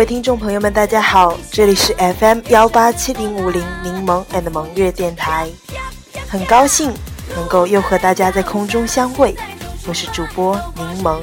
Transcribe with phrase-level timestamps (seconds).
[0.00, 5.46] 各位听众朋友们，大家好，这里是 FM 幺八七零五零柠檬 and 萌月电台，
[6.26, 6.90] 很高兴
[7.36, 9.36] 能够又和大家在空中相会，
[9.86, 11.20] 我是主播柠檬。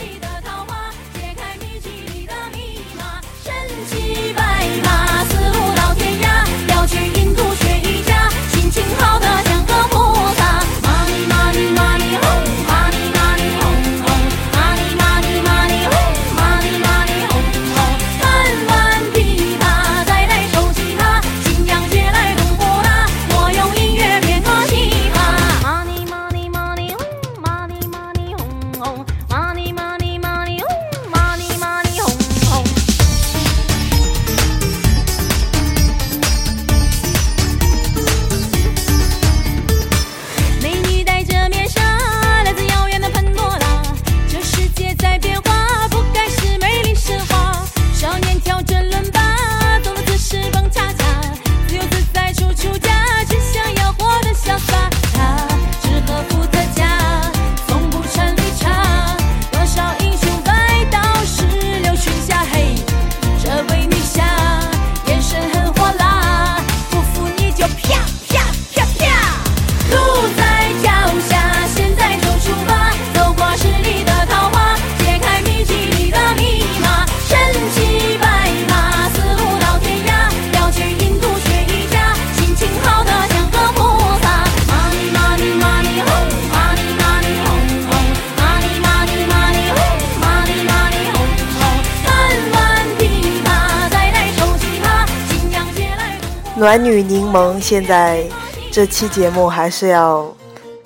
[96.57, 98.25] 暖女柠檬，现在
[98.71, 100.35] 这期节目还是要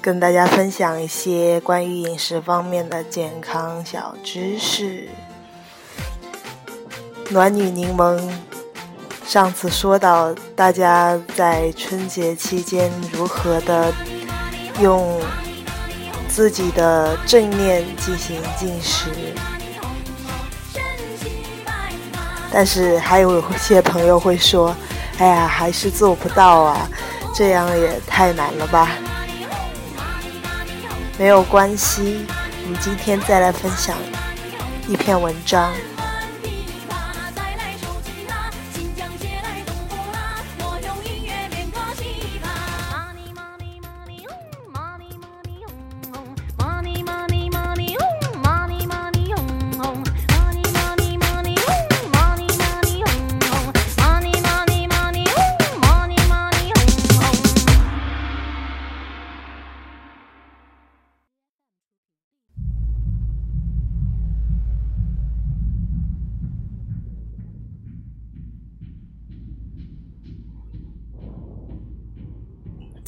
[0.01, 5.07] 跟大家分享一些关于饮食方面的健康小知识。
[7.29, 8.19] 暖女柠檬
[9.25, 13.93] 上次说到，大家在春节期间如何的
[14.81, 15.21] 用
[16.27, 19.09] 自己的正念进行进食，
[22.51, 24.75] 但是还有一些朋友会说。
[25.21, 26.89] 哎呀，还是做不到啊，
[27.31, 28.89] 这样也太难了吧。
[31.19, 32.25] 没有关系，
[32.63, 33.95] 我们今天再来分享
[34.87, 35.71] 一篇文章。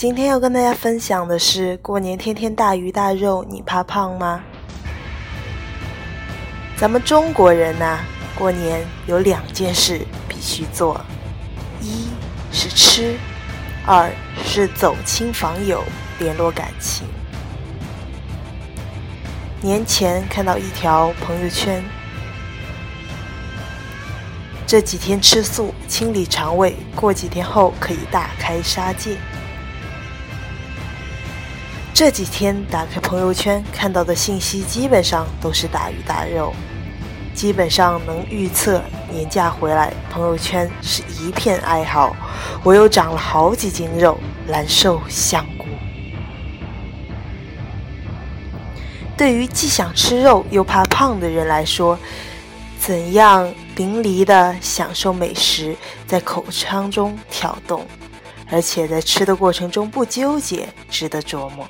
[0.03, 4.43] 今天要跟大家分享的是，过年天天大鱼大肉，你怕胖吗？
[6.75, 7.99] 咱们中国人呐，
[8.35, 10.99] 过年有两件事必须做，
[11.79, 12.09] 一
[12.51, 13.15] 是吃，
[13.85, 14.11] 二
[14.43, 15.81] 是走亲访友，
[16.19, 17.07] 联络感情。
[19.61, 21.81] 年前看到一条朋友圈，
[24.67, 29.15] 这几天吃素清理肠胃，过几天后可以大开杀戒。
[31.93, 36.51] 这几天打开朋友圈看到的信息，基本上都是大鱼大肉，
[37.35, 38.81] 基本上能预测
[39.11, 42.15] 年假回来，朋友圈是一片哀嚎。
[42.63, 44.17] 我又长了好几斤肉，
[44.47, 45.65] 难受香菇。
[49.15, 51.97] 对于既想吃肉又怕胖的人来说，
[52.79, 55.75] 怎样淋漓的享受美食，
[56.07, 57.85] 在口腔中跳动？
[58.49, 61.67] 而且在吃的过程中不纠结，值得琢磨。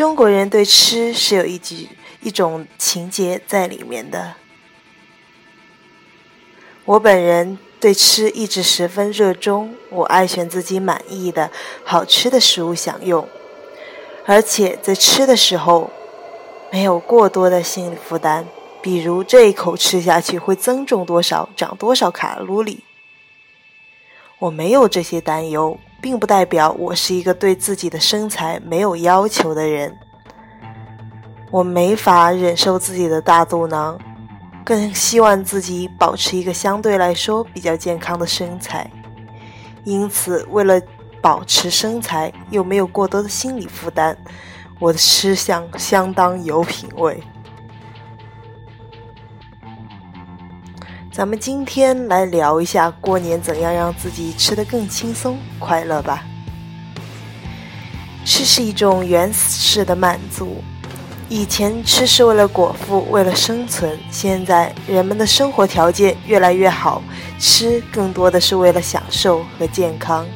[0.00, 1.86] 中国人对吃是有一句
[2.22, 4.34] 一种情节在里面的。
[6.86, 11.50] 我本人对吃一直十分热衷，我爱选自己满意的
[11.84, 13.28] 好吃的食物享用，
[14.24, 15.90] 而且在吃的时候
[16.72, 18.46] 没有过多的心理负担，
[18.80, 22.84] 比如这一口吃下去会增重多少，长多少卡路里。
[24.38, 29.96] 我没有这些担忧，并不代表我是一个对自己的身材没有要求的人。
[31.50, 33.98] 我没法忍受自己的大肚腩，
[34.64, 38.88] 更希望自己保持一个相对来说比较健康的身材。
[39.84, 40.80] 因此，为了
[41.20, 44.16] 保持身材又没有过多的心理负担，
[44.78, 47.22] 我的吃相相当有品味。
[51.20, 56.24] 咱们今天来聊一下过年怎样让自己吃得更轻松快乐吧。
[58.24, 60.64] 吃是一种原始的满足。
[61.28, 67.02] 以前吃是为了果腹，为了生存；现在人们的生活条件越来越好，
[67.38, 70.26] 吃更多的是为了享受和健康。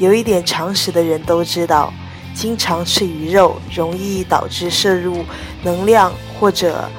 [0.00, 1.94] 有一点常识的人都知道，
[2.34, 5.24] 经常吃鱼肉容易导致摄入
[5.62, 6.90] 能量或者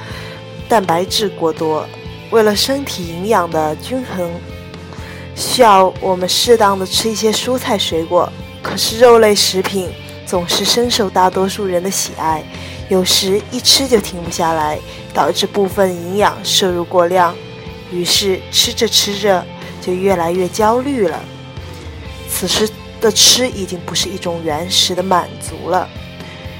[0.69, 1.85] 蛋白质过多。
[2.31, 4.31] 为了身体营养的均衡，
[5.35, 8.31] 需要我们适当的吃一些蔬菜水果。
[8.61, 9.89] 可是肉类食品。
[10.29, 12.43] 总是深受大多数人的喜爱，
[12.87, 14.77] 有时一吃就停不下来，
[15.11, 17.35] 导致部分营养摄入过量，
[17.91, 19.43] 于是吃着吃着
[19.81, 21.19] 就越来越焦虑了。
[22.29, 22.69] 此时
[23.01, 25.89] 的吃已经不是一种原始的满足了。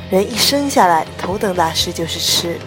[0.10, 2.58] 人一生下来，头等大事就是吃，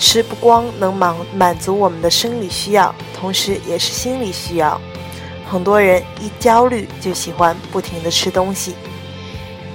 [0.00, 4.80] 吃不光能满满足我们的生理需要，同时也是心理需要。
[5.48, 8.74] 很多人一焦虑就喜欢不停的吃东西。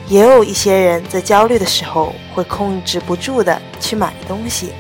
[0.08, 4.72] 也有一些人在焦虑的时候会控制不住的去买东西。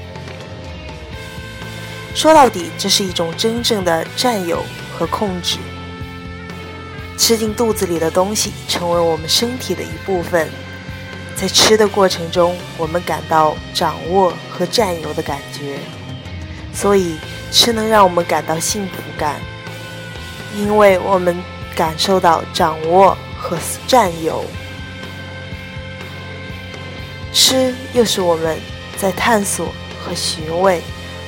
[2.13, 4.63] 说到底，这是一种真正的占有
[4.97, 5.57] 和控制。
[7.17, 10.49] 吃进肚子里的东西成为我们身体的一部分，
[11.35, 15.77] 在吃的过程中，我们感到掌握和占有的感觉，
[16.73, 17.17] 所以
[17.51, 19.35] 吃能让我们感到幸福感，
[20.55, 21.35] 因为我们
[21.75, 24.45] 感受到掌握和占有。
[27.33, 28.57] 吃又是我们
[28.97, 29.67] 在探索
[30.01, 30.81] 和寻味。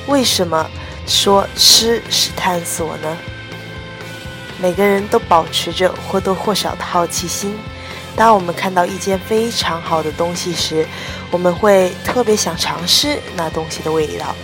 [0.06, 0.66] 为什么
[1.06, 3.16] 说吃是探索呢？
[4.58, 7.54] 每个人都保持着或多或少的好奇心。
[8.18, 10.84] 当我们看到一件非常好的东西时，
[11.30, 14.34] 我们会特别想尝试那东西的味道。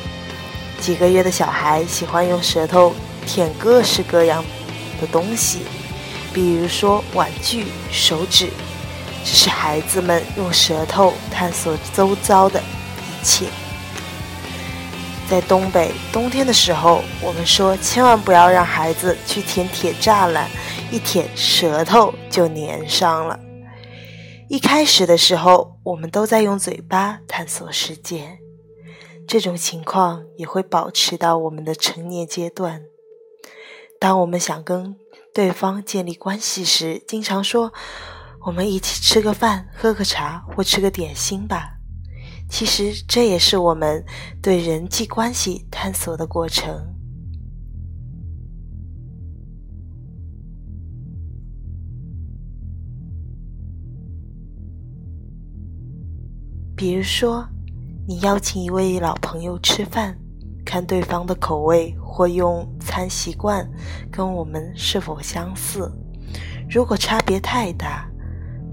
[0.81, 2.95] 几个月的小孩喜欢用舌头
[3.27, 4.45] 舔各式各样
[5.01, 5.63] 的东西，
[6.33, 8.49] 比如说玩具、手指。
[9.25, 13.47] 这是孩子们用舌头探索周遭的一切。
[15.29, 20.49] 在东北冬天的时候，我们说千万不要让孩子去舔铁栅栏，
[20.93, 23.41] 一舔舌头就粘上了。
[24.49, 28.39] 一开始的时候，我们都在用嘴巴探索世界，
[29.27, 32.83] 这种情况也会保持到我们的成年阶段。
[33.99, 34.97] 当我们想跟
[35.33, 37.73] 对方建立关系时，经常说。
[38.47, 41.79] 我们一起吃个饭，喝个茶，或吃个点心吧。
[42.51, 44.05] 其实这也是我们
[44.43, 46.94] 对人际关系探索的过程。
[56.77, 57.47] 比如说，
[58.07, 60.19] 你邀请一位老朋友吃饭，
[60.65, 63.69] 看对方的口味或用餐习惯
[64.11, 65.91] 跟我们是否相似。
[66.69, 68.11] 如果差别太大，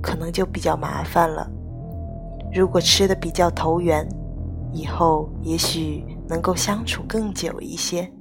[0.01, 1.47] 可能就比较麻烦了。
[2.51, 4.07] 如果吃的比较投缘，
[4.73, 8.11] 以后也许能够相处更久一些。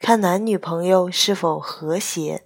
[0.00, 2.42] 看男女朋友是否和谐，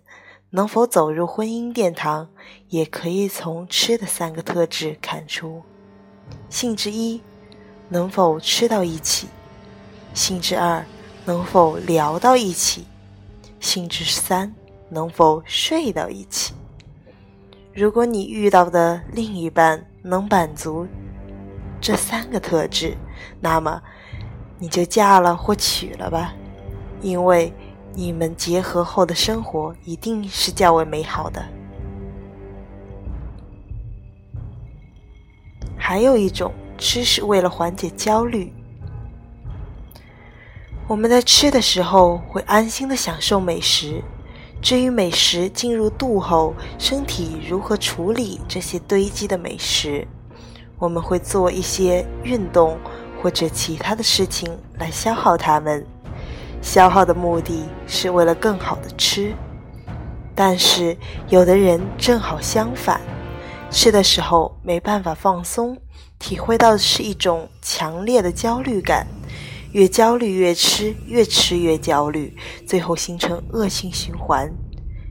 [0.55, 2.29] 能否走入婚姻殿堂，
[2.69, 5.63] 也可以从吃的三个特质看出：
[6.51, 7.23] 性质一，
[7.89, 9.29] 能否吃到一起；
[10.13, 10.85] 性质二，
[11.25, 12.83] 能否聊到一起；
[13.61, 14.55] 性质三，
[14.91, 16.53] 能否睡到一起。
[17.73, 20.87] 如果你遇到的另一半能满足
[21.81, 22.95] 这三个特质，
[23.41, 23.83] 那么
[24.59, 26.35] 你就嫁了或娶了吧，
[27.01, 27.51] 因为
[27.95, 31.45] 你们结合后的生活一定是较为美好的。
[35.77, 38.53] 还有一种吃是为了缓解焦虑，
[40.87, 44.03] 我们在吃的时候会安心的享受美食。
[44.63, 50.07] 至于美食进入肚后，身体如何处理这些堆积的美食，
[50.79, 52.79] 我们会做一些运动
[53.21, 55.85] 或者其他的事情来消耗它们。
[56.63, 59.35] 消耗的目的是为了更好的吃。
[60.35, 60.97] 但是
[61.29, 62.99] 有的人正好相反，
[63.71, 65.77] 吃的时候没办法放松，
[66.19, 69.07] 体会到的是一种强烈的焦虑感。
[69.73, 74.53] 越焦虑越吃，越吃越焦虑，最后形成恶性循环。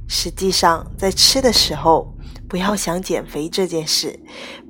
[0.08, 2.16] 实际上，在吃的时候，
[2.48, 4.20] 不要想减肥这件事，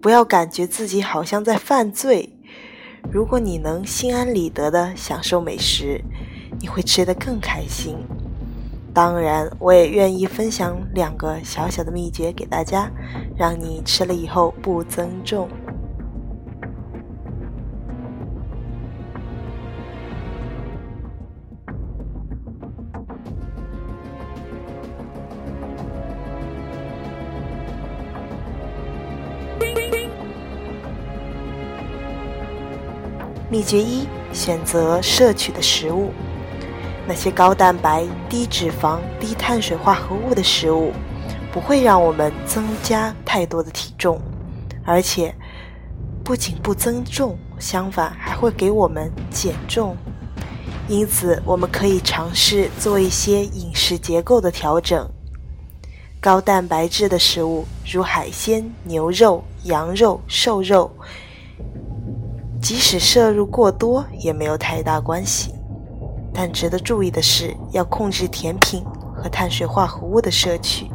[0.01, 2.37] 不要感觉自己好像在犯罪。
[3.11, 6.01] 如果你能心安理得的享受美食，
[6.61, 7.97] 你会吃得更开心。
[8.93, 12.91] 当然我也愿意分享两个小小的秘诀给大家
[13.37, 15.49] 让你吃了以后不增重。
[33.49, 36.11] 秘诀一选择摄取的食物。
[37.07, 40.91] 那些高蛋白、低脂肪、低碳水化合物的食物，
[41.51, 44.21] 不会让我们增加太多的体重，
[44.85, 45.33] 而且
[46.23, 49.97] 不仅不增重，相反还会给我们减重。
[50.87, 55.09] 因此，我们可以尝试做一些饮食结构的调整。
[56.19, 60.91] 高蛋白质的食物，如海鲜、牛肉、羊肉、瘦肉。
[62.61, 65.51] 即使摄入过多也没有太大关系，
[66.33, 68.83] 但值得注意的是要控制甜品
[69.13, 70.89] 和碳水化合物的摄取，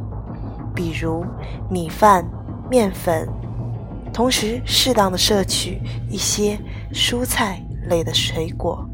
[0.74, 1.24] 比如
[1.70, 2.26] 米饭、
[2.70, 3.28] 面粉，
[4.12, 6.58] 同时适当的摄取一些
[6.92, 8.88] 蔬菜类的水果。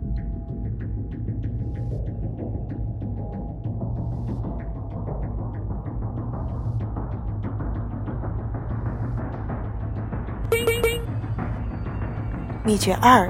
[12.64, 13.28] 秘诀二：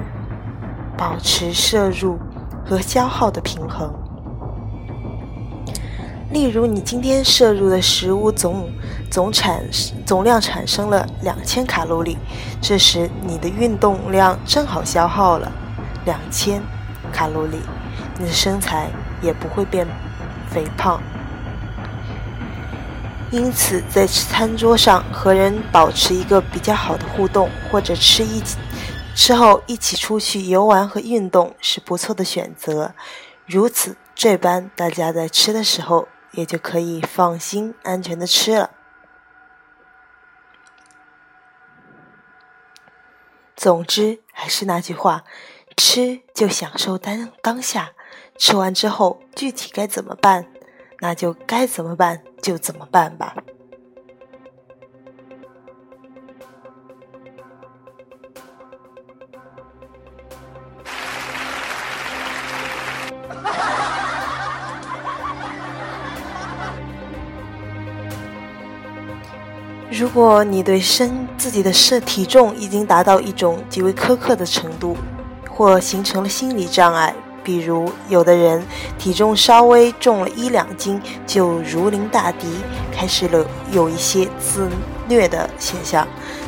[0.95, 2.19] 保持摄入
[2.65, 3.93] 和消耗的平衡。
[6.31, 8.67] 例如，你今天摄入的食物总
[9.11, 9.63] 总产
[10.05, 12.17] 总量产生了两千卡路里，
[12.59, 15.51] 这时你的运动量正好消耗了
[16.05, 16.59] 两千
[17.11, 17.59] 卡路里，
[18.17, 18.89] 你的身材
[19.21, 19.85] 也不会变
[20.49, 20.99] 肥胖。
[23.29, 28.41] 因此，在餐桌上和人保持一个比较好的互动，或者吃一。
[29.15, 32.93] 之后一起出去游玩和运动是不错的选择，
[33.45, 38.71] 如此这般，大家在吃的时候也就可以放心安全的吃了。
[43.55, 45.23] 总之，还是那句话，
[45.77, 47.93] 吃就享受当当下，
[48.37, 50.47] 吃完之后具体该怎么办，
[50.99, 53.35] 那就该怎么办就怎么办吧。
[69.95, 74.97] 如果你对身自己的身体重已经达到一种极为苛刻的程度，
[75.47, 78.65] 或形成了心理障碍，比如有的人
[78.97, 82.47] 体重稍微重了一两斤就如临大敌，
[82.91, 84.67] 开始了有一些自
[85.07, 86.07] 虐的现象，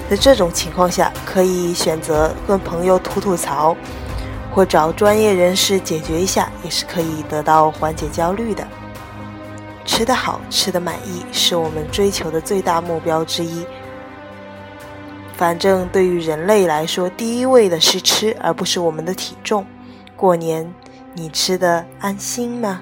[0.10, 3.78] 在这种情况下，可以选择跟朋友吐吐槽，
[4.52, 8.68] 或找专业人士解决一下，也是可以得到缓解焦虑的。
[9.96, 13.66] 吃得好，吃得满意，是我们追求的最大目标之一。
[15.38, 19.66] 反正对于人类来说，第一位的是吃，而不是我们的体重。
[20.18, 20.70] 过年，
[21.14, 22.82] 你吃的安心吗？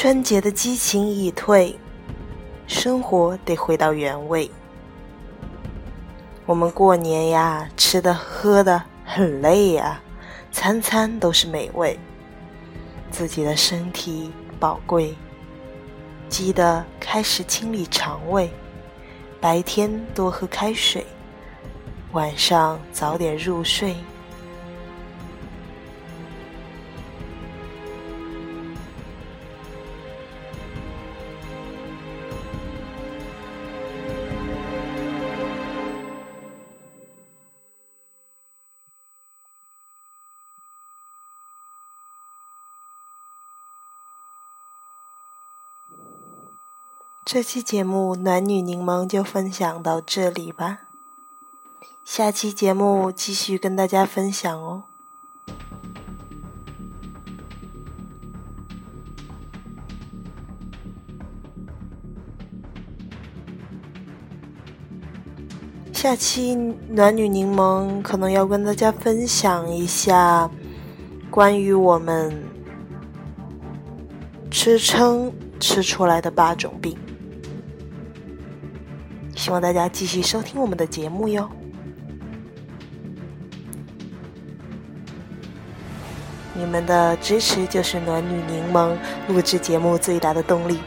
[0.00, 1.76] 春节的激情已退，
[2.68, 4.48] 生活得回到原位。
[6.46, 10.00] 我们过年呀，吃的喝的很累呀，
[10.52, 11.98] 餐餐都是美味。
[13.10, 15.16] 自己的身体宝贵，
[16.28, 18.48] 记得开始清理肠胃，
[19.40, 21.04] 白天多喝开水，
[22.12, 23.96] 晚上早点入睡。
[47.30, 50.78] 这期节目暖女柠檬就分享到这里吧，
[52.02, 54.84] 下期节目继续跟大家分享哦。
[65.92, 66.54] 下期
[66.88, 70.50] 暖女柠檬可能要跟大家分享一下
[71.30, 72.42] 关于我们
[74.50, 75.30] 吃撑
[75.60, 76.96] 吃出来的八种病。
[79.38, 81.48] 希望大家继续收听我们的节目哟，
[86.52, 88.96] 你们的支持就是暖女柠檬
[89.28, 90.80] 录制节目最大的动力。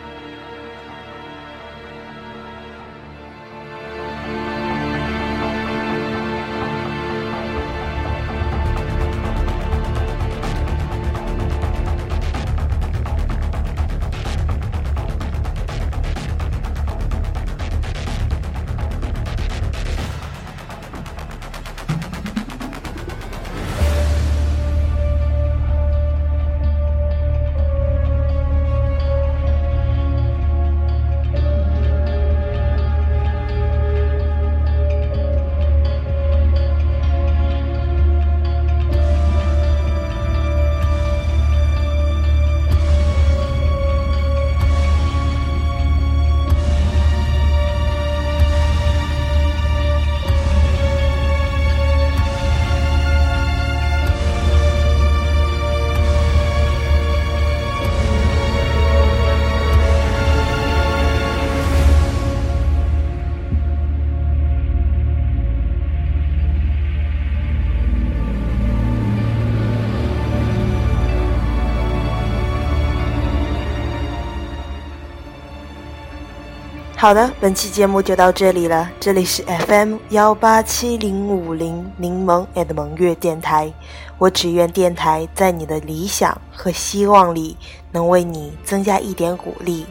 [77.01, 78.87] 好的，本期节目就到这里了。
[78.99, 83.73] 这里是 FM 幺八七零五零柠檬 and 萌月电台。
[84.19, 87.57] 我只愿电台在你的理想和希望里，
[87.91, 89.83] 能为你增加一点鼓励；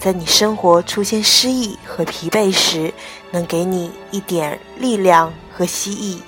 [0.00, 2.92] 在你生活出现失意和疲惫时，
[3.30, 6.20] 能给你一点力量和希冀。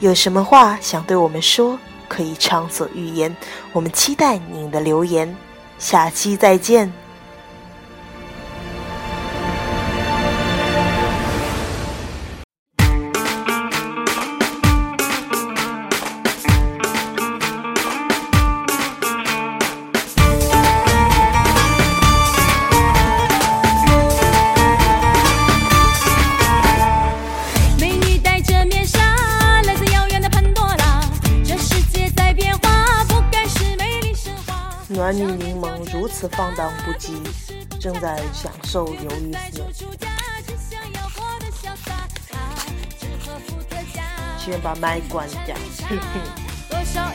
[0.00, 3.32] 有什么话想对我们说，可以畅所欲言。
[3.72, 5.32] 我们期待您的留言。
[5.78, 6.92] 下期再见。
[38.34, 39.62] 享受鱿鱼丝。
[44.38, 45.56] 先把麦关掉。
[46.68, 47.10] 多少